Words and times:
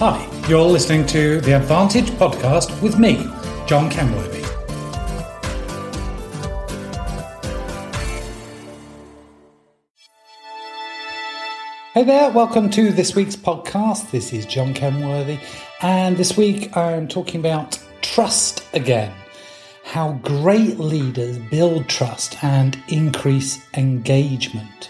Hi, 0.00 0.28
you're 0.48 0.60
listening 0.60 1.06
to 1.06 1.40
the 1.42 1.52
Advantage 1.52 2.10
podcast 2.18 2.82
with 2.82 2.98
me, 2.98 3.28
John 3.64 3.88
Kenworthy. 3.88 4.42
Hey 11.92 12.02
there, 12.02 12.32
welcome 12.32 12.70
to 12.70 12.90
this 12.90 13.14
week's 13.14 13.36
podcast. 13.36 14.10
This 14.10 14.32
is 14.32 14.44
John 14.46 14.74
Kenworthy, 14.74 15.38
and 15.80 16.16
this 16.16 16.36
week 16.36 16.76
I'm 16.76 17.06
talking 17.06 17.38
about 17.38 17.78
trust 18.02 18.66
again. 18.74 19.12
How 19.84 20.14
great 20.24 20.80
leaders 20.80 21.38
build 21.38 21.88
trust 21.88 22.42
and 22.42 22.76
increase 22.88 23.64
engagement. 23.76 24.83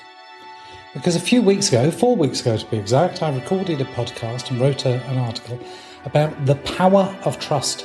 Because 0.94 1.16
a 1.16 1.20
few 1.20 1.42
weeks 1.42 1.68
ago, 1.68 1.90
four 1.90 2.14
weeks 2.14 2.40
ago 2.40 2.56
to 2.56 2.66
be 2.66 2.78
exact, 2.78 3.20
I 3.20 3.34
recorded 3.34 3.80
a 3.80 3.84
podcast 3.84 4.50
and 4.50 4.60
wrote 4.60 4.86
a, 4.86 5.02
an 5.08 5.18
article 5.18 5.58
about 6.04 6.46
the 6.46 6.54
power 6.54 7.14
of 7.24 7.40
trust 7.40 7.84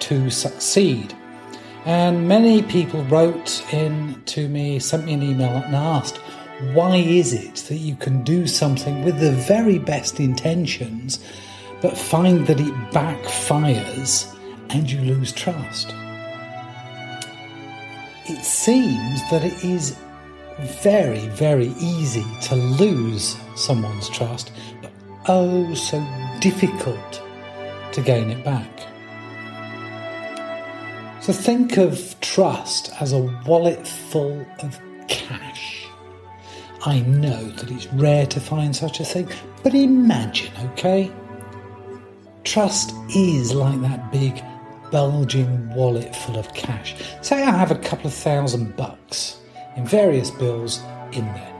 to 0.00 0.28
succeed. 0.28 1.14
And 1.86 2.28
many 2.28 2.62
people 2.62 3.02
wrote 3.04 3.64
in 3.72 4.22
to 4.26 4.46
me, 4.46 4.78
sent 4.78 5.06
me 5.06 5.14
an 5.14 5.22
email 5.22 5.48
and 5.48 5.74
asked, 5.74 6.18
why 6.74 6.96
is 6.96 7.32
it 7.32 7.54
that 7.68 7.78
you 7.78 7.96
can 7.96 8.22
do 8.22 8.46
something 8.46 9.02
with 9.04 9.18
the 9.18 9.32
very 9.32 9.78
best 9.78 10.20
intentions, 10.20 11.18
but 11.80 11.96
find 11.96 12.46
that 12.46 12.60
it 12.60 12.74
backfires 12.92 14.36
and 14.68 14.90
you 14.90 15.00
lose 15.00 15.32
trust? 15.32 15.94
It 18.26 18.44
seems 18.44 19.30
that 19.30 19.42
it 19.44 19.64
is 19.64 19.96
very, 20.82 21.26
very 21.28 21.68
easy 21.78 22.26
to 22.42 22.54
lose 22.54 23.36
someone's 23.56 24.08
trust, 24.08 24.52
but 24.82 24.92
oh 25.28 25.74
so 25.74 26.04
difficult 26.40 27.22
to 27.92 28.00
gain 28.00 28.30
it 28.30 28.44
back. 28.44 28.86
So 31.20 31.32
think 31.32 31.76
of 31.76 32.18
trust 32.20 32.92
as 33.00 33.12
a 33.12 33.18
wallet 33.46 33.86
full 33.86 34.46
of 34.60 34.80
cash. 35.08 35.86
I 36.86 37.00
know 37.00 37.50
that 37.50 37.70
it's 37.70 37.86
rare 37.88 38.26
to 38.26 38.40
find 38.40 38.74
such 38.74 39.00
a 39.00 39.04
thing, 39.04 39.28
but 39.62 39.74
imagine, 39.74 40.52
okay? 40.72 41.12
Trust 42.44 42.94
is 43.14 43.52
like 43.52 43.80
that 43.82 44.10
big 44.10 44.42
bulging 44.90 45.72
wallet 45.74 46.16
full 46.16 46.38
of 46.38 46.52
cash. 46.54 46.94
Say 47.20 47.42
I 47.42 47.50
have 47.50 47.70
a 47.70 47.78
couple 47.78 48.06
of 48.06 48.14
thousand 48.14 48.76
bucks 48.76 49.36
in 49.76 49.86
various 49.86 50.30
bills 50.30 50.80
in 51.12 51.24
there. 51.26 51.56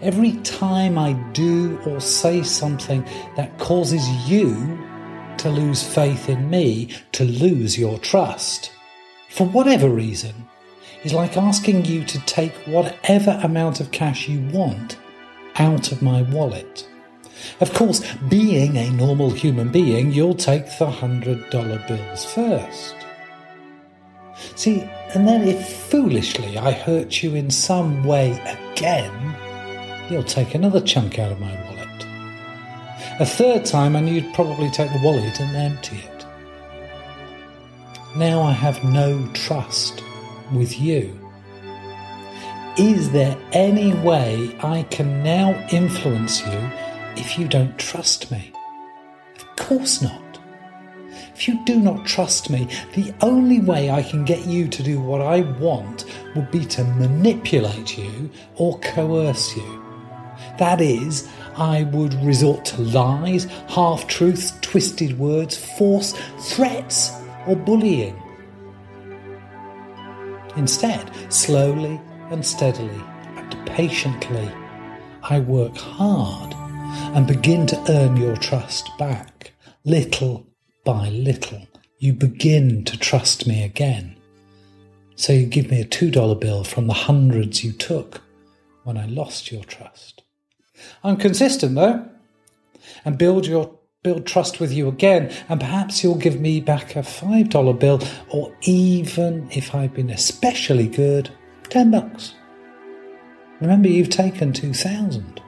Every 0.00 0.32
time 0.38 0.98
I 0.98 1.12
do 1.32 1.78
or 1.86 2.00
say 2.00 2.42
something 2.42 3.04
that 3.36 3.58
causes 3.58 4.06
you 4.28 4.78
to 5.38 5.50
lose 5.50 5.82
faith 5.82 6.28
in 6.28 6.48
me, 6.48 6.90
to 7.12 7.24
lose 7.24 7.78
your 7.78 7.98
trust, 7.98 8.72
for 9.28 9.46
whatever 9.46 9.88
reason, 9.88 10.34
is 11.04 11.12
like 11.12 11.36
asking 11.36 11.84
you 11.84 12.04
to 12.04 12.18
take 12.20 12.52
whatever 12.66 13.38
amount 13.42 13.80
of 13.80 13.90
cash 13.90 14.28
you 14.28 14.40
want 14.48 14.96
out 15.56 15.92
of 15.92 16.02
my 16.02 16.22
wallet. 16.22 16.88
Of 17.60 17.72
course, 17.74 18.02
being 18.28 18.76
a 18.76 18.90
normal 18.90 19.30
human 19.30 19.70
being, 19.70 20.10
you'll 20.12 20.34
take 20.34 20.64
the 20.78 20.86
$100 20.86 21.88
bills 21.88 22.24
first. 22.24 22.94
See, 24.54 24.80
and 25.14 25.26
then 25.26 25.46
if 25.46 25.68
foolishly 25.68 26.58
I 26.58 26.72
hurt 26.72 27.22
you 27.22 27.34
in 27.34 27.50
some 27.50 28.04
way 28.04 28.32
again, 28.72 29.36
you'll 30.10 30.22
take 30.22 30.54
another 30.54 30.80
chunk 30.80 31.18
out 31.18 31.32
of 31.32 31.40
my 31.40 31.52
wallet. 31.64 32.06
A 33.18 33.26
third 33.26 33.64
time, 33.64 33.96
and 33.96 34.08
you'd 34.08 34.34
probably 34.34 34.70
take 34.70 34.92
the 34.92 35.00
wallet 35.02 35.40
and 35.40 35.56
empty 35.56 35.96
it. 35.96 36.26
Now 38.14 38.42
I 38.42 38.52
have 38.52 38.84
no 38.84 39.26
trust 39.32 40.02
with 40.52 40.78
you. 40.78 41.18
Is 42.78 43.10
there 43.10 43.38
any 43.52 43.94
way 43.94 44.54
I 44.62 44.82
can 44.90 45.22
now 45.22 45.52
influence 45.72 46.46
you 46.46 46.70
if 47.16 47.38
you 47.38 47.48
don't 47.48 47.78
trust 47.78 48.30
me? 48.30 48.52
Of 49.38 49.56
course 49.56 50.02
not. 50.02 50.25
If 51.36 51.46
you 51.46 51.62
do 51.66 51.78
not 51.78 52.06
trust 52.06 52.48
me, 52.48 52.66
the 52.94 53.12
only 53.20 53.60
way 53.60 53.90
I 53.90 54.02
can 54.02 54.24
get 54.24 54.46
you 54.46 54.68
to 54.68 54.82
do 54.82 54.98
what 54.98 55.20
I 55.20 55.42
want 55.60 56.06
would 56.34 56.50
be 56.50 56.64
to 56.64 56.82
manipulate 56.82 57.98
you 57.98 58.30
or 58.54 58.78
coerce 58.78 59.54
you. 59.54 59.84
That 60.58 60.80
is, 60.80 61.28
I 61.58 61.82
would 61.82 62.14
resort 62.24 62.64
to 62.66 62.80
lies, 62.80 63.44
half 63.68 64.06
truths, 64.06 64.54
twisted 64.62 65.18
words, 65.18 65.54
force, 65.76 66.14
threats, 66.40 67.12
or 67.46 67.54
bullying. 67.54 68.16
Instead, 70.56 71.10
slowly 71.30 72.00
and 72.30 72.46
steadily 72.46 73.04
and 73.36 73.66
patiently, 73.66 74.50
I 75.22 75.40
work 75.40 75.76
hard 75.76 76.54
and 77.14 77.26
begin 77.26 77.66
to 77.66 77.84
earn 77.92 78.16
your 78.16 78.38
trust 78.38 78.88
back, 78.96 79.52
little 79.84 80.45
by 80.86 81.10
little, 81.10 81.66
you 81.98 82.14
begin 82.14 82.84
to 82.84 82.96
trust 82.96 83.46
me 83.46 83.62
again. 83.62 84.16
So 85.16 85.34
you 85.34 85.44
give 85.44 85.70
me 85.70 85.80
a 85.80 85.84
$2 85.84 86.40
bill 86.40 86.64
from 86.64 86.86
the 86.86 86.94
hundreds 86.94 87.64
you 87.64 87.72
took 87.72 88.22
when 88.84 88.96
I 88.96 89.06
lost 89.06 89.50
your 89.50 89.64
trust. 89.64 90.22
I'm 91.02 91.16
consistent 91.16 91.74
though, 91.74 92.08
and 93.04 93.18
build 93.18 93.46
your 93.46 93.76
build 94.04 94.24
trust 94.24 94.60
with 94.60 94.72
you 94.72 94.86
again, 94.86 95.34
and 95.48 95.58
perhaps 95.58 96.04
you'll 96.04 96.14
give 96.14 96.40
me 96.40 96.60
back 96.60 96.94
a 96.94 97.00
$5 97.00 97.80
bill, 97.80 98.00
or 98.30 98.54
even 98.62 99.48
if 99.50 99.74
I've 99.74 99.94
been 99.94 100.10
especially 100.10 100.86
good, 100.86 101.28
10 101.70 101.90
bucks. 101.90 102.34
Remember, 103.60 103.88
you've 103.88 104.10
taken 104.10 104.52
2,000. 104.52 105.40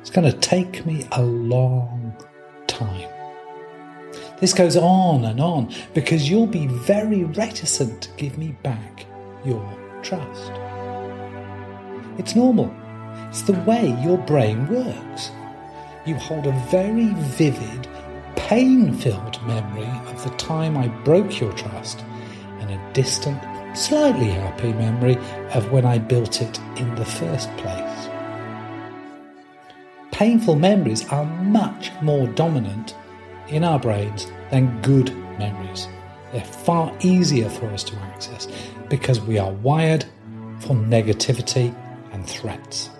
It's 0.00 0.10
going 0.10 0.28
to 0.28 0.36
take 0.36 0.84
me 0.84 1.06
a 1.12 1.22
long 1.22 2.16
time. 2.66 3.13
This 4.44 4.52
goes 4.52 4.76
on 4.76 5.24
and 5.24 5.40
on 5.40 5.72
because 5.94 6.28
you'll 6.28 6.46
be 6.46 6.66
very 6.66 7.24
reticent 7.24 8.02
to 8.02 8.10
give 8.18 8.36
me 8.36 8.54
back 8.62 9.06
your 9.42 9.66
trust. 10.02 10.52
It's 12.18 12.36
normal. 12.36 12.70
It's 13.30 13.40
the 13.40 13.54
way 13.60 13.98
your 14.04 14.18
brain 14.18 14.68
works. 14.68 15.30
You 16.04 16.16
hold 16.16 16.46
a 16.46 16.52
very 16.70 17.14
vivid, 17.14 17.88
pain 18.36 18.92
filled 18.92 19.42
memory 19.46 19.88
of 20.10 20.22
the 20.22 20.36
time 20.36 20.76
I 20.76 20.88
broke 20.88 21.40
your 21.40 21.54
trust 21.54 22.04
and 22.60 22.70
a 22.70 22.92
distant, 22.92 23.42
slightly 23.74 24.28
happy 24.28 24.74
memory 24.74 25.16
of 25.54 25.72
when 25.72 25.86
I 25.86 25.96
built 25.96 26.42
it 26.42 26.60
in 26.76 26.94
the 26.96 27.06
first 27.06 27.48
place. 27.56 28.08
Painful 30.12 30.56
memories 30.56 31.08
are 31.08 31.24
much 31.24 31.90
more 32.02 32.26
dominant 32.26 32.94
in 33.48 33.64
our 33.64 33.78
brains 33.78 34.26
than 34.50 34.80
good 34.82 35.14
memories. 35.38 35.88
They're 36.32 36.44
far 36.44 36.92
easier 37.00 37.48
for 37.48 37.66
us 37.66 37.84
to 37.84 37.96
access 37.96 38.48
because 38.88 39.20
we 39.20 39.38
are 39.38 39.52
wired 39.52 40.04
for 40.60 40.74
negativity 40.74 41.74
and 42.12 42.26
threats. 42.26 42.90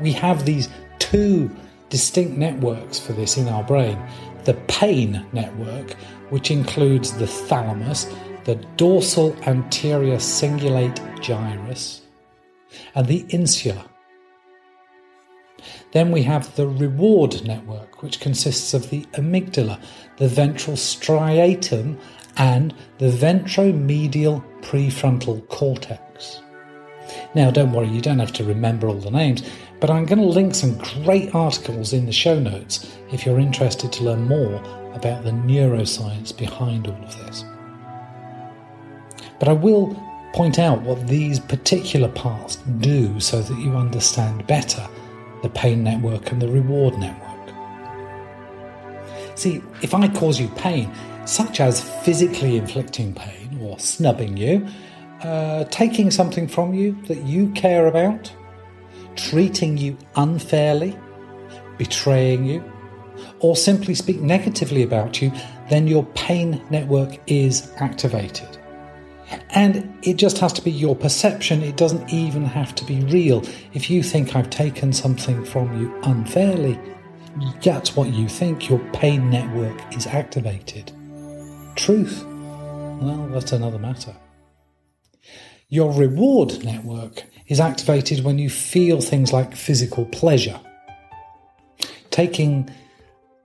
We 0.00 0.12
have 0.12 0.44
these 0.44 0.68
two 0.98 1.50
distinct 1.88 2.36
networks 2.36 2.98
for 2.98 3.12
this 3.12 3.36
in 3.36 3.48
our 3.48 3.64
brain 3.64 3.98
the 4.44 4.54
pain 4.66 5.26
network, 5.32 5.92
which 6.30 6.50
includes 6.50 7.12
the 7.18 7.26
thalamus, 7.26 8.06
the 8.44 8.54
dorsal 8.78 9.36
anterior 9.42 10.16
cingulate 10.16 10.98
gyrus, 11.20 12.00
and 12.94 13.06
the 13.06 13.26
insula 13.28 13.84
then 15.92 16.12
we 16.12 16.22
have 16.22 16.54
the 16.56 16.66
reward 16.66 17.44
network, 17.44 18.02
which 18.02 18.20
consists 18.20 18.74
of 18.74 18.90
the 18.90 19.04
amygdala, 19.12 19.80
the 20.18 20.28
ventral 20.28 20.76
striatum, 20.76 21.98
and 22.36 22.74
the 22.98 23.10
ventromedial 23.10 24.44
prefrontal 24.62 25.46
cortex. 25.48 26.40
Now, 27.34 27.50
don't 27.50 27.72
worry, 27.72 27.88
you 27.88 28.02
don't 28.02 28.18
have 28.18 28.34
to 28.34 28.44
remember 28.44 28.88
all 28.88 28.94
the 28.94 29.10
names, 29.10 29.42
but 29.80 29.90
I'm 29.90 30.04
going 30.04 30.18
to 30.18 30.24
link 30.24 30.54
some 30.54 30.78
great 31.04 31.34
articles 31.34 31.92
in 31.92 32.06
the 32.06 32.12
show 32.12 32.38
notes 32.38 32.94
if 33.10 33.24
you're 33.24 33.40
interested 33.40 33.92
to 33.92 34.04
learn 34.04 34.28
more 34.28 34.56
about 34.92 35.24
the 35.24 35.30
neuroscience 35.30 36.36
behind 36.36 36.86
all 36.86 37.02
of 37.02 37.16
this. 37.18 37.44
But 39.38 39.48
I 39.48 39.52
will 39.52 39.96
point 40.34 40.58
out 40.58 40.82
what 40.82 41.08
these 41.08 41.40
particular 41.40 42.08
parts 42.08 42.56
do 42.80 43.18
so 43.20 43.40
that 43.40 43.58
you 43.58 43.74
understand 43.74 44.46
better 44.46 44.86
the 45.42 45.48
pain 45.50 45.82
network 45.82 46.32
and 46.32 46.42
the 46.42 46.48
reward 46.48 46.98
network. 46.98 47.28
See, 49.36 49.62
if 49.82 49.94
I 49.94 50.08
cause 50.08 50.40
you 50.40 50.48
pain, 50.48 50.92
such 51.24 51.60
as 51.60 51.80
physically 52.02 52.56
inflicting 52.56 53.14
pain 53.14 53.58
or 53.62 53.78
snubbing 53.78 54.36
you, 54.36 54.66
uh, 55.22 55.64
taking 55.64 56.10
something 56.10 56.48
from 56.48 56.74
you 56.74 56.92
that 57.06 57.22
you 57.24 57.50
care 57.52 57.86
about, 57.86 58.32
treating 59.14 59.76
you 59.76 59.96
unfairly, 60.16 60.98
betraying 61.76 62.44
you, 62.44 62.64
or 63.40 63.56
simply 63.56 63.94
speak 63.94 64.20
negatively 64.20 64.82
about 64.82 65.22
you, 65.22 65.32
then 65.70 65.86
your 65.86 66.04
pain 66.14 66.62
network 66.70 67.18
is 67.26 67.72
activated. 67.76 68.57
And 69.50 69.98
it 70.02 70.14
just 70.14 70.38
has 70.38 70.52
to 70.54 70.62
be 70.62 70.70
your 70.70 70.96
perception, 70.96 71.62
it 71.62 71.76
doesn't 71.76 72.12
even 72.12 72.44
have 72.44 72.74
to 72.76 72.84
be 72.84 73.00
real. 73.04 73.44
If 73.74 73.90
you 73.90 74.02
think 74.02 74.34
I've 74.34 74.50
taken 74.50 74.92
something 74.92 75.44
from 75.44 75.80
you 75.80 75.94
unfairly, 76.02 76.78
that's 77.62 77.94
what 77.94 78.08
you 78.08 78.28
think, 78.28 78.68
your 78.68 78.78
pain 78.92 79.30
network 79.30 79.80
is 79.94 80.06
activated. 80.06 80.92
Truth, 81.76 82.24
well, 82.24 83.28
that's 83.30 83.52
another 83.52 83.78
matter. 83.78 84.14
Your 85.68 85.92
reward 85.92 86.64
network 86.64 87.24
is 87.46 87.60
activated 87.60 88.24
when 88.24 88.38
you 88.38 88.48
feel 88.48 89.00
things 89.00 89.32
like 89.32 89.54
physical 89.54 90.06
pleasure. 90.06 90.58
Taking 92.10 92.70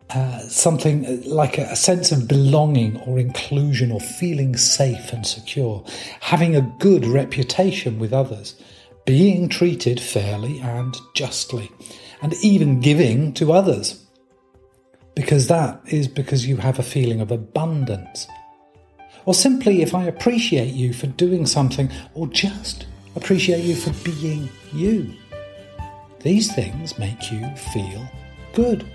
uh, 0.09 0.39
something 0.39 1.23
like 1.23 1.57
a, 1.57 1.63
a 1.63 1.75
sense 1.75 2.11
of 2.11 2.27
belonging 2.27 2.99
or 3.01 3.17
inclusion 3.17 3.91
or 3.91 3.99
feeling 3.99 4.55
safe 4.55 5.11
and 5.11 5.25
secure, 5.25 5.83
having 6.19 6.55
a 6.55 6.75
good 6.79 7.05
reputation 7.05 7.99
with 7.99 8.13
others, 8.13 8.55
being 9.05 9.49
treated 9.49 9.99
fairly 9.99 10.59
and 10.59 10.95
justly, 11.15 11.71
and 12.21 12.33
even 12.41 12.79
giving 12.79 13.33
to 13.33 13.51
others. 13.51 14.05
Because 15.15 15.47
that 15.47 15.81
is 15.87 16.07
because 16.07 16.47
you 16.47 16.57
have 16.57 16.79
a 16.79 16.83
feeling 16.83 17.21
of 17.21 17.31
abundance. 17.31 18.27
Or 19.25 19.33
simply 19.33 19.81
if 19.81 19.95
I 19.95 20.05
appreciate 20.05 20.73
you 20.73 20.93
for 20.93 21.07
doing 21.07 21.45
something, 21.45 21.89
or 22.13 22.27
just 22.27 22.87
appreciate 23.15 23.63
you 23.63 23.75
for 23.75 23.93
being 24.03 24.49
you. 24.73 25.13
These 26.21 26.53
things 26.53 26.97
make 26.97 27.31
you 27.31 27.47
feel 27.55 28.07
good. 28.53 28.85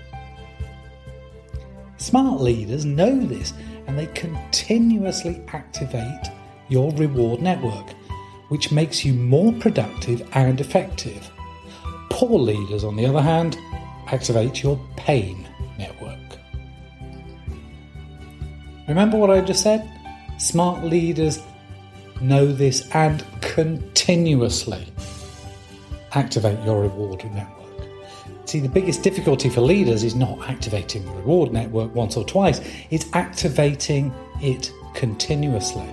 Smart 1.99 2.39
leaders 2.39 2.85
know 2.85 3.19
this 3.19 3.53
and 3.85 3.99
they 3.99 4.07
continuously 4.07 5.43
activate 5.49 6.31
your 6.69 6.91
reward 6.93 7.41
network, 7.41 7.91
which 8.47 8.71
makes 8.71 9.03
you 9.03 9.13
more 9.13 9.51
productive 9.53 10.27
and 10.33 10.61
effective. 10.61 11.29
Poor 12.09 12.39
leaders, 12.39 12.83
on 12.83 12.95
the 12.95 13.05
other 13.05 13.21
hand, 13.21 13.57
activate 14.07 14.63
your 14.63 14.79
pain 14.95 15.47
network. 15.77 16.17
Remember 18.87 19.17
what 19.17 19.29
I 19.29 19.41
just 19.41 19.61
said? 19.61 19.87
Smart 20.37 20.83
leaders 20.85 21.43
know 22.21 22.51
this 22.51 22.89
and 22.93 23.23
continuously 23.41 24.87
activate 26.13 26.63
your 26.65 26.81
reward 26.81 27.23
network. 27.33 27.58
See, 28.49 28.59
the 28.59 28.67
biggest 28.67 29.03
difficulty 29.03 29.47
for 29.47 29.61
leaders 29.61 30.03
is 30.03 30.15
not 30.15 30.49
activating 30.49 31.05
the 31.05 31.11
reward 31.11 31.53
network 31.53 31.93
once 31.93 32.17
or 32.17 32.23
twice, 32.23 32.59
it's 32.89 33.05
activating 33.13 34.11
it 34.41 34.73
continuously. 34.95 35.87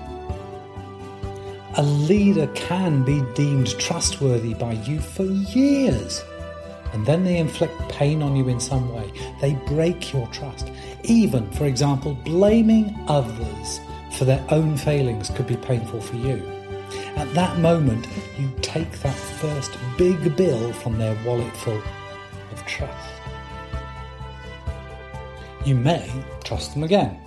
A 1.74 1.82
leader 1.82 2.46
can 2.54 3.04
be 3.04 3.20
deemed 3.34 3.78
trustworthy 3.78 4.54
by 4.54 4.72
you 4.72 5.00
for 5.00 5.24
years, 5.24 6.24
and 6.94 7.04
then 7.04 7.24
they 7.24 7.36
inflict 7.36 7.78
pain 7.90 8.22
on 8.22 8.34
you 8.34 8.48
in 8.48 8.58
some 8.58 8.90
way. 8.90 9.12
They 9.42 9.52
break 9.66 10.14
your 10.14 10.26
trust. 10.28 10.72
Even, 11.04 11.50
for 11.50 11.66
example, 11.66 12.14
blaming 12.24 12.98
others 13.06 13.80
for 14.12 14.24
their 14.24 14.42
own 14.48 14.78
failings 14.78 15.28
could 15.28 15.46
be 15.46 15.56
painful 15.56 16.00
for 16.00 16.16
you. 16.16 16.42
At 17.16 17.34
that 17.34 17.58
moment, 17.58 18.08
you 18.38 18.50
take 18.62 18.92
that 19.00 19.14
first 19.14 19.72
big 19.98 20.34
bill 20.38 20.72
from 20.72 20.96
their 20.96 21.22
wallet 21.22 21.54
full 21.58 21.82
trust. 22.64 23.10
You 25.64 25.74
may 25.74 26.08
trust 26.44 26.74
them 26.74 26.84
again, 26.84 27.18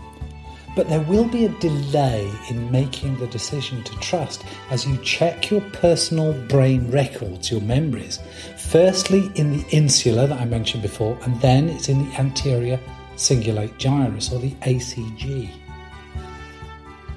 but 0.75 0.87
there 0.87 1.01
will 1.01 1.27
be 1.27 1.45
a 1.45 1.59
delay 1.59 2.31
in 2.49 2.71
making 2.71 3.17
the 3.17 3.27
decision 3.27 3.83
to 3.83 3.99
trust 3.99 4.45
as 4.69 4.87
you 4.87 4.97
check 4.97 5.49
your 5.49 5.61
personal 5.73 6.33
brain 6.47 6.89
records, 6.89 7.51
your 7.51 7.61
memories, 7.61 8.19
firstly 8.57 9.29
in 9.35 9.57
the 9.57 9.65
insula 9.71 10.27
that 10.27 10.39
I 10.39 10.45
mentioned 10.45 10.83
before, 10.83 11.17
and 11.23 11.39
then 11.41 11.69
it's 11.69 11.89
in 11.89 12.09
the 12.09 12.15
anterior 12.19 12.79
cingulate 13.15 13.77
gyrus 13.77 14.31
or 14.31 14.39
the 14.39 14.51
ACG. 14.61 15.49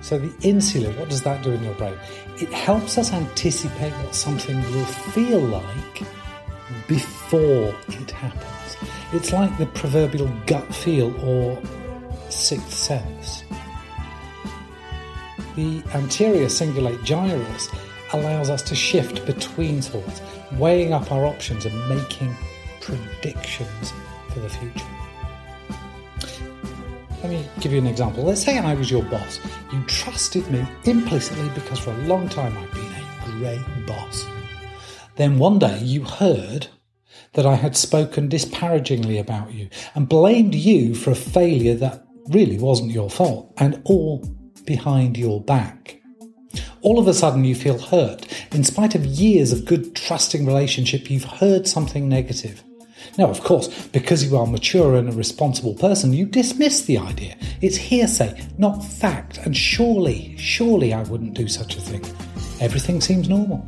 So, 0.00 0.18
the 0.18 0.34
insula, 0.42 0.90
what 0.98 1.08
does 1.08 1.22
that 1.22 1.44
do 1.44 1.52
in 1.52 1.62
your 1.62 1.74
brain? 1.74 1.94
It 2.40 2.52
helps 2.52 2.98
us 2.98 3.12
anticipate 3.12 3.92
what 3.92 4.14
something 4.14 4.60
will 4.72 4.84
feel 4.84 5.38
like 5.38 6.21
before 6.88 7.74
it 7.88 8.10
happens. 8.10 8.76
It's 9.12 9.32
like 9.32 9.56
the 9.58 9.66
proverbial 9.66 10.28
gut 10.46 10.74
feel 10.74 11.14
or 11.24 11.60
sixth 12.30 12.72
sense. 12.72 13.44
The 15.56 15.82
anterior 15.94 16.46
cingulate 16.46 17.04
gyrus 17.04 17.68
allows 18.12 18.50
us 18.50 18.62
to 18.62 18.74
shift 18.74 19.24
between 19.26 19.82
thoughts, 19.82 20.22
weighing 20.52 20.92
up 20.92 21.12
our 21.12 21.26
options 21.26 21.66
and 21.66 21.88
making 21.88 22.34
predictions 22.80 23.92
for 24.30 24.40
the 24.40 24.48
future. 24.48 24.86
Let 27.22 27.30
me 27.30 27.48
give 27.60 27.72
you 27.72 27.78
an 27.78 27.86
example. 27.86 28.24
Let's 28.24 28.42
say 28.42 28.58
I 28.58 28.74
was 28.74 28.90
your 28.90 29.04
boss. 29.04 29.38
You 29.72 29.82
trusted 29.84 30.50
me 30.50 30.66
implicitly 30.84 31.48
because 31.50 31.78
for 31.78 31.90
a 31.90 31.98
long 31.98 32.28
time 32.28 32.56
I've 32.58 32.72
been 32.72 32.84
a 32.84 33.38
great 33.38 33.86
boss. 33.86 34.26
Then 35.16 35.38
one 35.38 35.58
day 35.58 35.78
you 35.80 36.04
heard 36.04 36.68
that 37.34 37.46
I 37.46 37.54
had 37.54 37.76
spoken 37.76 38.28
disparagingly 38.28 39.18
about 39.18 39.52
you 39.52 39.68
and 39.94 40.08
blamed 40.08 40.54
you 40.54 40.94
for 40.94 41.10
a 41.10 41.14
failure 41.14 41.74
that 41.74 42.04
really 42.28 42.58
wasn't 42.58 42.92
your 42.92 43.10
fault 43.10 43.52
and 43.58 43.80
all 43.84 44.24
behind 44.64 45.16
your 45.16 45.42
back. 45.42 46.00
All 46.82 46.98
of 46.98 47.06
a 47.06 47.14
sudden, 47.14 47.44
you 47.44 47.54
feel 47.54 47.78
hurt. 47.78 48.26
In 48.52 48.64
spite 48.64 48.94
of 48.94 49.06
years 49.06 49.52
of 49.52 49.64
good, 49.64 49.94
trusting 49.94 50.44
relationship, 50.44 51.10
you've 51.10 51.24
heard 51.24 51.66
something 51.68 52.08
negative. 52.08 52.62
Now, 53.18 53.26
of 53.26 53.40
course, 53.42 53.68
because 53.88 54.24
you 54.24 54.36
are 54.36 54.46
mature 54.46 54.96
and 54.96 55.08
a 55.08 55.12
responsible 55.12 55.74
person, 55.74 56.12
you 56.12 56.26
dismiss 56.26 56.82
the 56.82 56.98
idea. 56.98 57.36
It's 57.60 57.76
hearsay, 57.76 58.48
not 58.58 58.84
fact, 58.84 59.38
and 59.38 59.56
surely, 59.56 60.36
surely 60.38 60.92
I 60.92 61.02
wouldn't 61.04 61.34
do 61.34 61.48
such 61.48 61.76
a 61.76 61.80
thing. 61.80 62.04
Everything 62.60 63.00
seems 63.00 63.28
normal. 63.28 63.64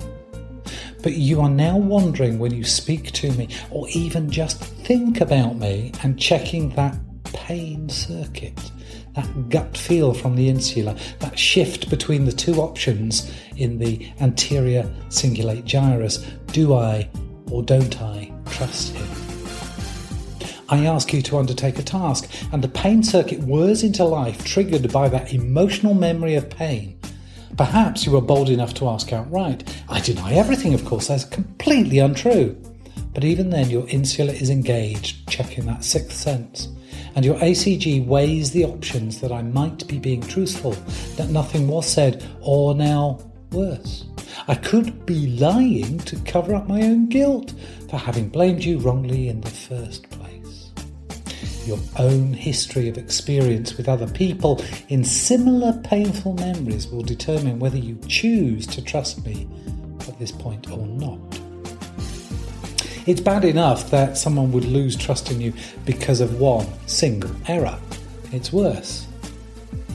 But 1.05 1.17
you 1.17 1.43
are 1.43 1.51
now 1.51 1.77
wondering 1.77 2.39
when 2.39 2.55
you 2.55 2.65
speak 2.65 3.13
to 3.13 3.31
me 3.33 3.49
or 3.71 3.87
even 3.91 4.31
just 4.31 4.59
think 4.65 5.21
about 5.21 5.59
me 5.59 5.93
and 6.03 6.19
checking 6.19 6.71
that 6.77 6.97
pain 7.25 7.91
circuit, 7.91 8.59
that 9.15 9.51
gut 9.51 9.77
feel 9.77 10.15
from 10.15 10.35
the 10.35 10.49
insula, 10.49 10.97
that 11.19 11.39
shift 11.39 11.91
between 11.91 12.25
the 12.25 12.33
two 12.33 12.55
options 12.55 13.31
in 13.59 13.77
the 13.77 14.11
anterior 14.21 14.91
cingulate 15.11 15.67
gyrus. 15.67 16.25
Do 16.53 16.73
I 16.73 17.11
or 17.51 17.63
don't 17.63 18.01
I 18.01 18.33
trust 18.47 18.95
him? 18.95 19.07
I 20.71 20.87
ask 20.87 21.13
you 21.13 21.21
to 21.21 21.37
undertake 21.37 21.79
a 21.79 21.83
task, 21.83 22.31
and 22.51 22.65
the 22.65 22.69
pain 22.69 23.03
circuit 23.03 23.41
whirs 23.41 23.83
into 23.83 24.05
life, 24.05 24.43
triggered 24.43 24.91
by 24.91 25.11
that 25.11 25.35
emotional 25.35 25.93
memory 25.93 26.37
of 26.37 26.49
pain. 26.49 26.94
Perhaps 27.57 28.05
you 28.05 28.13
were 28.13 28.21
bold 28.21 28.51
enough 28.51 28.75
to 28.75 28.89
ask 28.89 29.13
outright. 29.13 29.81
I 29.89 30.01
deny 30.01 30.33
everything, 30.33 30.75
of 30.75 30.85
course, 30.85 31.07
that's 31.07 31.25
completely 31.25 31.99
untrue. 32.01 32.61
But 33.13 33.25
even 33.25 33.51
then, 33.51 33.71
your 33.71 33.89
insula 33.89 34.33
is 34.33 34.51
engaged, 34.51 35.29
checking 35.29 35.67
that 35.67 35.85
sixth 35.85 36.17
sense. 36.17 36.69
And 37.15 37.25
your 37.25 37.37
ACG 37.37 38.05
weighs 38.05 38.51
the 38.51 38.65
options 38.65 39.21
that 39.21 39.31
I 39.31 39.43
might 39.43 39.87
be 39.87 40.01
being 40.01 40.21
truthful, 40.21 40.73
that 41.17 41.31
nothing 41.31 41.69
was 41.69 41.87
said, 41.87 42.29
or 42.41 42.75
now 42.75 43.21
worse. 43.53 44.05
I 44.49 44.57
could 44.57 45.07
be 45.07 45.29
lying 45.39 45.99
to 46.01 46.17
cover 46.25 46.57
up 46.57 46.67
my 46.67 46.83
own 46.83 47.09
guilt 47.09 47.55
for 47.89 47.99
having 47.99 48.31
blamed 48.31 48.65
you 48.65 48.79
wrongly 48.81 49.29
in 49.29 49.41
the 49.41 49.51
first 49.51 50.11
your 51.67 51.79
own 51.99 52.33
history 52.33 52.89
of 52.89 52.99
experience 52.99 53.77
with 53.77 53.89
other 53.89 54.07
people 54.09 54.63
in 54.89 55.05
similar 55.05 55.73
painful 55.85 56.35
memories 56.35 56.87
will 56.89 57.03
determine 57.03 57.59
whether 57.59 57.79
you 57.79 57.99
choose 58.09 58.67
to 58.67 58.83
trust 58.83 59.25
me 59.25 59.49
at 60.09 60.19
this 60.19 60.33
point 60.33 60.71
or 60.71 60.87
not. 60.87 61.19
It's 63.07 63.21
bad 63.21 63.45
enough 63.45 63.91
that 63.91 64.17
someone 64.17 64.51
would 64.53 64.65
lose 64.65 64.97
trust 64.97 65.31
in 65.31 65.41
you 65.41 65.53
because 65.85 66.21
of 66.21 66.41
one 66.41 66.67
single 66.87 67.31
error. 67.49 67.79
It's 68.33 68.53
worse 68.53 69.07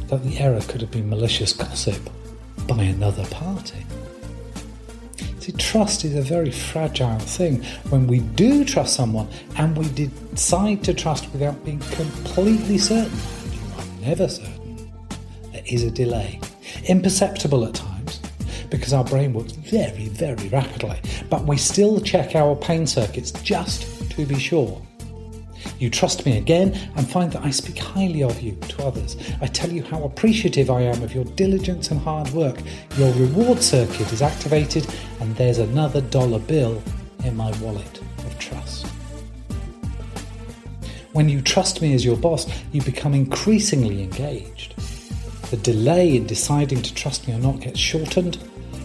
that 0.08 0.24
the 0.24 0.38
error 0.38 0.62
could 0.68 0.82
have 0.82 0.92
been 0.92 1.10
malicious 1.10 1.54
gossip 1.54 2.10
by 2.68 2.84
another 2.84 3.26
party. 3.26 3.86
See, 5.50 5.56
trust 5.58 6.06
is 6.06 6.16
a 6.16 6.22
very 6.22 6.52
fragile 6.52 7.18
thing. 7.18 7.64
When 7.90 8.06
we 8.06 8.20
do 8.20 8.64
trust 8.64 8.94
someone 8.94 9.28
and 9.58 9.76
we 9.76 9.90
decide 9.90 10.84
to 10.84 10.94
trust 10.94 11.32
without 11.32 11.66
being 11.66 11.80
completely 11.80 12.78
certain, 12.78 13.18
you 13.52 13.60
are 13.80 14.08
never 14.08 14.28
certain, 14.28 14.92
there 15.52 15.64
is 15.66 15.84
a 15.84 15.90
delay. 15.90 16.40
Imperceptible 16.88 17.66
at 17.66 17.74
times, 17.74 18.20
because 18.70 18.94
our 18.94 19.04
brain 19.04 19.34
works 19.34 19.54
very, 19.54 20.10
very 20.10 20.50
rapidly, 20.50 21.00
but 21.32 21.46
we 21.46 21.58
still 21.58 22.00
check 22.00 22.36
our 22.36 22.56
pain 22.56 22.86
circuits 22.86 23.32
just 23.42 24.12
to 24.12 24.28
be 24.28 24.38
sure. 24.38 24.80
You 25.80 25.90
trust 25.90 26.26
me 26.26 26.38
again 26.38 26.78
and 26.98 27.10
find 27.10 27.32
that 27.32 27.44
I 27.44 27.52
speak 27.52 27.80
highly 27.80 28.22
of 28.22 28.42
you 28.42 28.52
to 28.68 28.84
others. 28.86 29.16
I 29.42 29.48
tell 29.48 29.72
you 29.72 29.82
how 29.82 30.04
appreciative 30.04 30.70
I 30.70 30.82
am 30.82 31.02
of 31.02 31.16
your 31.16 31.24
diligence 31.24 31.90
and 31.90 32.02
hard 32.02 32.30
work. 32.32 32.62
Your 32.98 33.14
reward 33.14 33.64
circuit 33.64 34.12
is 34.12 34.22
activated, 34.22 34.86
and 35.22 35.34
there's 35.38 35.58
another 35.58 36.02
dollar 36.02 36.40
bill 36.40 36.84
in 37.24 37.36
my 37.38 37.58
wallet 37.60 38.02
of 38.20 38.38
trust. 38.40 38.88
When 41.14 41.30
you 41.30 41.42
trust 41.42 41.82
me 41.82 41.94
as 41.94 42.04
your 42.04 42.18
boss, 42.18 42.46
you 42.74 42.82
become 42.82 43.14
increasingly 43.14 44.04
engaged. 44.04 44.76
The 45.50 45.58
delay 45.58 46.16
in 46.18 46.28
deciding 46.28 46.82
to 46.82 46.94
trust 46.94 47.28
me 47.28 47.34
or 47.34 47.40
not 47.40 47.62
gets 47.62 47.80
shortened, 47.80 48.38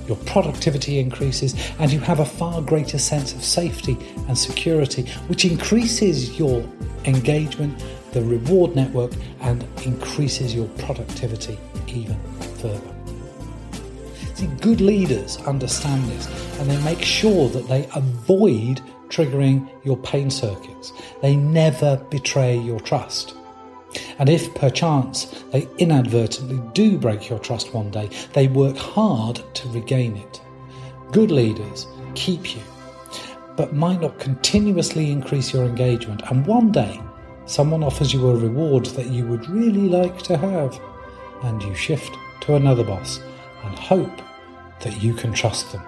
your 0.06 0.16
productivity 0.18 0.98
increases, 0.98 1.54
and 1.78 1.92
you 1.92 2.00
have 2.00 2.20
a 2.20 2.24
far 2.24 2.60
greater 2.62 2.98
sense 2.98 3.32
of 3.32 3.44
safety 3.44 3.96
and 4.28 4.36
security, 4.36 5.02
which 5.28 5.44
increases 5.44 6.38
your 6.38 6.64
engagement, 7.04 7.82
the 8.12 8.22
reward 8.22 8.74
network, 8.76 9.12
and 9.40 9.64
increases 9.84 10.54
your 10.54 10.68
productivity 10.78 11.58
even 11.88 12.18
further. 12.58 12.94
See, 14.34 14.46
good 14.60 14.80
leaders 14.80 15.36
understand 15.46 16.04
this 16.06 16.58
and 16.58 16.68
they 16.68 16.82
make 16.82 17.02
sure 17.02 17.48
that 17.50 17.68
they 17.68 17.88
avoid 17.94 18.80
triggering 19.08 19.68
your 19.84 19.96
pain 19.98 20.28
circuits. 20.30 20.92
They 21.22 21.36
never 21.36 21.96
betray 22.10 22.58
your 22.58 22.80
trust. 22.80 23.36
And 24.18 24.28
if 24.28 24.54
perchance 24.54 25.26
they 25.50 25.68
inadvertently 25.78 26.60
do 26.72 26.98
break 26.98 27.28
your 27.28 27.38
trust 27.38 27.74
one 27.74 27.90
day, 27.90 28.10
they 28.32 28.48
work 28.48 28.76
hard 28.76 29.42
to 29.54 29.68
regain 29.68 30.16
it. 30.16 30.40
Good 31.12 31.30
leaders 31.30 31.86
keep 32.14 32.54
you, 32.54 32.62
but 33.56 33.74
might 33.74 34.00
not 34.00 34.18
continuously 34.18 35.10
increase 35.10 35.52
your 35.52 35.64
engagement, 35.64 36.22
and 36.30 36.46
one 36.46 36.72
day 36.72 37.00
someone 37.46 37.84
offers 37.84 38.12
you 38.12 38.28
a 38.28 38.36
reward 38.36 38.86
that 38.86 39.06
you 39.06 39.26
would 39.26 39.48
really 39.48 39.88
like 39.88 40.22
to 40.22 40.36
have, 40.36 40.80
and 41.42 41.62
you 41.62 41.74
shift 41.74 42.16
to 42.42 42.54
another 42.54 42.84
boss 42.84 43.20
and 43.64 43.78
hope 43.78 44.20
that 44.80 45.02
you 45.02 45.14
can 45.14 45.32
trust 45.32 45.72
them. 45.72 45.82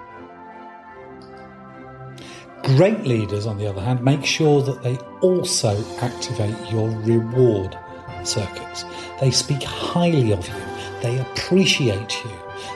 Great 2.62 3.04
leaders, 3.04 3.46
on 3.46 3.58
the 3.58 3.66
other 3.66 3.80
hand, 3.80 4.02
make 4.02 4.25
sure 4.25 4.62
that 4.62 4.82
they 4.82 4.96
also 5.20 5.84
activate 6.00 6.56
your 6.70 6.88
reward 7.00 7.78
circuits. 8.26 8.85
They 9.21 9.30
speak 9.30 9.62
highly 9.62 10.33
of 10.33 10.47
you, 10.47 10.54
they 11.02 11.18
appreciate 11.18 12.25
you, 12.25 12.30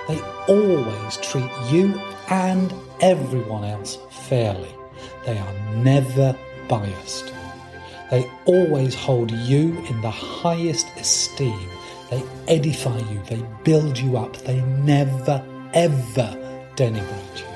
they 0.08 0.20
always 0.48 1.16
treat 1.18 1.50
you 1.70 2.00
and 2.28 2.72
everyone 3.00 3.64
else 3.64 3.98
fairly. 4.28 4.74
They 5.26 5.38
are 5.38 5.54
never 5.76 6.36
biased. 6.68 7.32
They 8.10 8.30
always 8.44 8.94
hold 8.94 9.30
you 9.30 9.76
in 9.88 10.00
the 10.00 10.10
highest 10.10 10.86
esteem. 10.96 11.68
They 12.10 12.22
edify 12.48 12.98
you, 12.98 13.22
they 13.28 13.44
build 13.62 13.98
you 13.98 14.16
up, 14.16 14.36
they 14.38 14.60
never 14.62 15.44
ever 15.72 16.36
denigrate 16.76 17.38
you. 17.38 17.49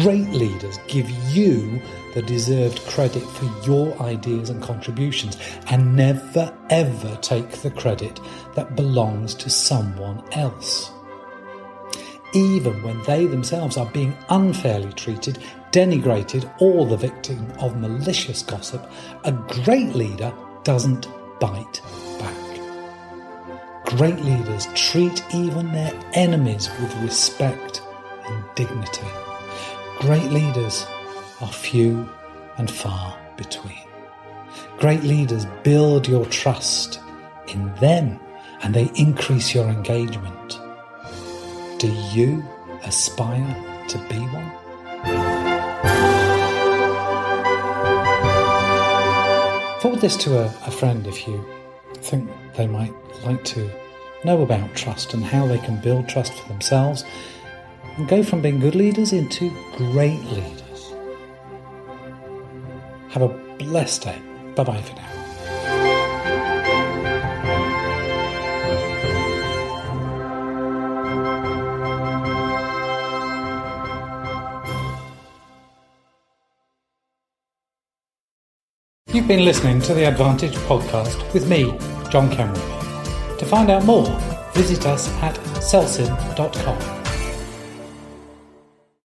Great 0.00 0.30
leaders 0.30 0.78
give 0.88 1.10
you 1.34 1.78
the 2.14 2.22
deserved 2.22 2.80
credit 2.86 3.22
for 3.22 3.44
your 3.66 4.00
ideas 4.00 4.48
and 4.48 4.62
contributions 4.62 5.36
and 5.68 5.94
never 5.94 6.50
ever 6.70 7.14
take 7.20 7.50
the 7.50 7.70
credit 7.72 8.18
that 8.54 8.74
belongs 8.74 9.34
to 9.34 9.50
someone 9.50 10.24
else. 10.32 10.90
Even 12.32 12.82
when 12.82 13.02
they 13.02 13.26
themselves 13.26 13.76
are 13.76 13.90
being 13.90 14.16
unfairly 14.30 14.90
treated, 14.94 15.38
denigrated, 15.72 16.50
or 16.58 16.86
the 16.86 16.96
victim 16.96 17.52
of 17.60 17.76
malicious 17.76 18.42
gossip, 18.42 18.90
a 19.24 19.32
great 19.32 19.94
leader 19.94 20.32
doesn't 20.64 21.06
bite 21.38 21.82
back. 22.18 23.84
Great 23.84 24.20
leaders 24.20 24.66
treat 24.74 25.22
even 25.34 25.70
their 25.70 25.92
enemies 26.14 26.70
with 26.80 26.96
respect 27.02 27.82
and 28.24 28.42
dignity. 28.54 29.06
Great 30.02 30.32
leaders 30.32 30.84
are 31.40 31.52
few 31.52 32.08
and 32.56 32.68
far 32.68 33.16
between. 33.36 33.86
Great 34.76 35.04
leaders 35.04 35.46
build 35.62 36.08
your 36.08 36.26
trust 36.26 36.98
in 37.46 37.72
them 37.76 38.18
and 38.64 38.74
they 38.74 38.90
increase 38.96 39.54
your 39.54 39.68
engagement. 39.68 40.58
Do 41.78 41.86
you 42.10 42.44
aspire 42.82 43.54
to 43.86 43.98
be 44.08 44.18
one? 44.18 44.50
Forward 49.80 50.00
this 50.00 50.16
to 50.16 50.36
a, 50.40 50.46
a 50.66 50.70
friend 50.72 51.06
if 51.06 51.28
you 51.28 51.46
think 51.98 52.28
they 52.56 52.66
might 52.66 52.92
like 53.24 53.44
to 53.44 53.70
know 54.24 54.42
about 54.42 54.74
trust 54.74 55.14
and 55.14 55.22
how 55.22 55.46
they 55.46 55.58
can 55.58 55.80
build 55.80 56.08
trust 56.08 56.32
for 56.32 56.48
themselves 56.48 57.04
and 57.96 58.08
go 58.08 58.22
from 58.22 58.40
being 58.40 58.58
good 58.58 58.74
leaders 58.74 59.12
into 59.12 59.50
great 59.76 60.22
leaders. 60.24 60.94
Have 63.10 63.22
a 63.22 63.28
blessed 63.58 64.02
day. 64.02 64.22
Bye 64.54 64.64
bye 64.64 64.82
for 64.82 64.94
now. 64.96 65.12
You've 79.12 79.28
been 79.28 79.44
listening 79.44 79.82
to 79.82 79.92
the 79.92 80.04
Advantage 80.04 80.54
podcast 80.54 81.32
with 81.34 81.46
me, 81.46 81.76
John 82.10 82.30
Cameron. 82.30 82.60
To 83.36 83.44
find 83.44 83.70
out 83.70 83.84
more, 83.84 84.06
visit 84.54 84.86
us 84.86 85.08
at 85.22 85.34
celsin.com. 85.60 87.01